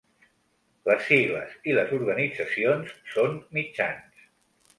[0.91, 4.27] Les sigles i les organitzacions són mitjans.